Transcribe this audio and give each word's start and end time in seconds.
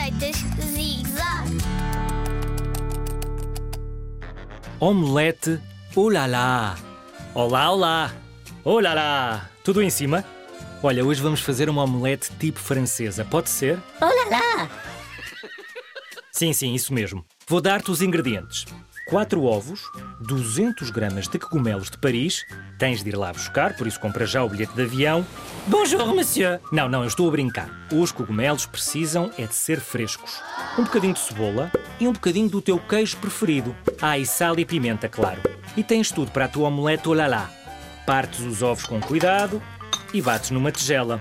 Receitas 0.00 0.36
Zig-Zag. 0.58 1.58
Omelete 4.80 5.60
olá 5.94 6.74
Olá, 7.34 7.70
olá! 7.70 8.12
Olá! 8.64 9.50
Tudo 9.62 9.82
em 9.82 9.90
cima? 9.90 10.24
Olha, 10.82 11.04
hoje 11.04 11.20
vamos 11.20 11.40
fazer 11.40 11.68
uma 11.68 11.84
omelete 11.84 12.30
tipo 12.38 12.58
francesa. 12.58 13.26
Pode 13.26 13.50
ser? 13.50 13.78
Olá 14.00 14.70
Sim, 16.32 16.54
sim, 16.54 16.72
isso 16.72 16.94
mesmo. 16.94 17.22
Vou 17.46 17.60
dar-te 17.60 17.90
os 17.90 18.00
ingredientes. 18.00 18.64
4 19.06 19.42
ovos, 19.42 19.80
200 20.20 20.90
gramas 20.90 21.26
de 21.26 21.38
cogumelos 21.38 21.90
de 21.90 21.98
Paris. 21.98 22.44
Tens 22.78 23.02
de 23.02 23.10
ir 23.10 23.16
lá 23.16 23.32
buscar, 23.32 23.76
por 23.76 23.86
isso 23.86 23.98
compra 23.98 24.26
já 24.26 24.44
o 24.44 24.48
bilhete 24.48 24.74
de 24.74 24.82
avião. 24.82 25.26
Bonjour, 25.66 26.14
monsieur! 26.14 26.60
Não, 26.72 26.88
não, 26.88 27.02
eu 27.02 27.08
estou 27.08 27.28
a 27.28 27.30
brincar. 27.30 27.68
Os 27.92 28.12
cogumelos 28.12 28.66
precisam 28.66 29.30
é 29.36 29.46
de 29.46 29.54
ser 29.54 29.80
frescos. 29.80 30.40
Um 30.78 30.84
bocadinho 30.84 31.14
de 31.14 31.20
cebola 31.20 31.70
e 31.98 32.06
um 32.06 32.12
bocadinho 32.12 32.48
do 32.48 32.62
teu 32.62 32.78
queijo 32.78 33.16
preferido. 33.16 33.74
Ah, 34.00 34.18
e 34.18 34.24
sal 34.24 34.58
e 34.58 34.64
pimenta, 34.64 35.08
claro. 35.08 35.40
E 35.76 35.82
tens 35.82 36.10
tudo 36.10 36.30
para 36.30 36.44
a 36.44 36.48
tua 36.48 36.68
omelete 36.68 37.08
olá 37.08 37.50
Partes 38.06 38.40
os 38.40 38.62
ovos 38.62 38.86
com 38.86 39.00
cuidado 39.00 39.62
e 40.12 40.20
bates 40.22 40.50
numa 40.50 40.72
tigela. 40.72 41.18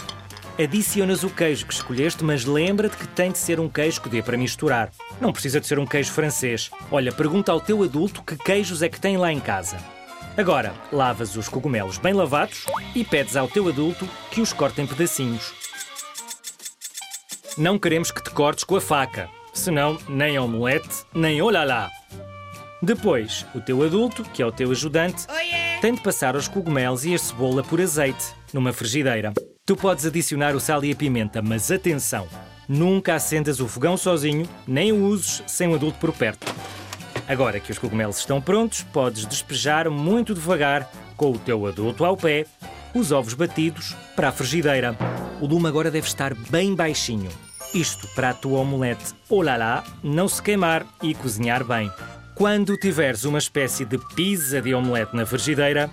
Adicionas 0.62 1.24
o 1.24 1.30
queijo 1.30 1.66
que 1.66 1.74
escolheste, 1.74 2.22
mas 2.22 2.44
lembra-te 2.44 2.98
que 2.98 3.08
tem 3.08 3.32
de 3.32 3.38
ser 3.38 3.62
um 3.62 3.70
queijo 3.70 4.02
que 4.02 4.10
dê 4.10 4.22
para 4.22 4.38
misturar. 4.38 4.92
Não 5.22 5.32
precisa 5.32 5.58
de 5.62 5.66
ser 5.66 5.80
um 5.80 5.86
queijo 5.86 6.12
francês. 6.12 6.70
Olha, 6.92 7.14
pergunta 7.14 7.50
ao 7.50 7.62
teu 7.62 7.82
adulto 7.82 8.22
que 8.22 8.36
queijos 8.36 8.82
é 8.82 8.90
que 8.90 9.00
tem 9.00 9.16
lá 9.16 9.32
em 9.32 9.40
casa. 9.40 9.78
Agora, 10.36 10.74
lavas 10.92 11.38
os 11.38 11.48
cogumelos 11.48 11.98
bem 11.98 12.12
lavados 12.12 12.66
e 12.94 13.06
pedes 13.06 13.38
ao 13.38 13.48
teu 13.48 13.70
adulto 13.70 14.06
que 14.32 14.42
os 14.42 14.52
corte 14.52 14.82
em 14.82 14.86
pedacinhos. 14.86 15.54
Não 17.58 17.80
queremos 17.80 18.12
que 18.12 18.22
te 18.22 18.30
cortes 18.30 18.66
com 18.66 18.76
a 18.76 18.82
faca, 18.82 19.30
senão 19.54 19.98
nem 20.10 20.38
omelete, 20.38 21.06
nem 21.14 21.42
olá 21.42 21.90
Depois, 22.82 23.46
o 23.56 23.62
teu 23.62 23.82
adulto, 23.82 24.26
que 24.26 24.42
é 24.42 24.46
o 24.46 24.52
teu 24.52 24.72
ajudante, 24.72 25.26
tem 25.82 25.94
de 25.94 26.02
passar 26.02 26.36
os 26.36 26.48
cogumelos 26.48 27.06
e 27.06 27.16
a 27.16 27.18
cebola 27.18 27.64
por 27.64 27.80
azeite, 27.80 28.34
numa 28.54 28.74
frigideira. 28.74 29.34
Tu 29.66 29.76
podes 29.78 30.06
adicionar 30.06 30.54
o 30.56 30.60
sal 30.60 30.84
e 30.84 30.92
a 30.92 30.96
pimenta, 30.96 31.42
mas 31.42 31.72
atenção! 31.72 32.28
Nunca 32.68 33.16
acendas 33.16 33.60
o 33.60 33.68
fogão 33.68 33.96
sozinho, 33.96 34.48
nem 34.68 34.92
o 34.92 35.06
uses 35.06 35.42
sem 35.48 35.70
o 35.70 35.76
adulto 35.76 35.98
por 35.98 36.12
perto. 36.12 36.54
Agora 37.28 37.60
que 37.60 37.72
os 37.72 37.80
cogumelos 37.80 38.20
estão 38.20 38.42
prontos, 38.42 38.84
podes 38.84 39.26
despejar 39.26 39.90
muito 39.90 40.34
devagar, 40.34 40.92
com 41.16 41.32
o 41.32 41.40
teu 41.40 41.66
adulto 41.66 42.04
ao 42.04 42.18
pé, 42.18 42.46
os 42.94 43.12
ovos 43.12 43.34
batidos 43.34 43.96
para 44.16 44.30
a 44.30 44.32
frigideira. 44.32 44.98
O 45.40 45.48
lume 45.48 45.68
agora 45.68 45.90
deve 45.90 46.08
estar 46.08 46.34
bem 46.34 46.76
baixinho. 46.76 47.30
Isto 47.74 48.08
para 48.10 48.32
a 48.32 48.34
tua 48.34 48.60
omelete 48.60 49.14
olá 49.30 49.84
não 50.04 50.28
se 50.28 50.42
queimar 50.42 50.86
e 51.02 51.14
cozinhar 51.14 51.64
bem. 51.64 51.90
Quando 52.40 52.78
tiveres 52.78 53.26
uma 53.26 53.38
espécie 53.38 53.84
de 53.84 53.98
pizza 54.16 54.62
de 54.62 54.74
omelete 54.74 55.14
na 55.14 55.26
frigideira, 55.26 55.92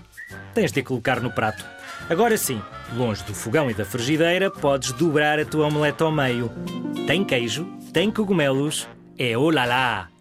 tens 0.55 0.71
de 0.71 0.79
a 0.79 0.85
colocar 0.85 1.21
no 1.21 1.29
prato. 1.29 1.65
Agora 2.09 2.37
sim, 2.37 2.63
longe 2.95 3.25
do 3.25 3.35
fogão 3.35 3.69
e 3.69 3.75
da 3.75 3.85
frigideira, 3.85 4.49
podes 4.49 4.93
dobrar 4.93 5.41
a 5.41 5.45
tua 5.45 5.67
omelete 5.67 6.05
ao 6.05 6.13
meio. 6.13 6.49
Tem 7.05 7.25
queijo, 7.25 7.67
tem 7.93 8.13
cogumelos, 8.13 8.89
é 9.19 9.37
olá 9.37 9.65
lá! 9.65 10.16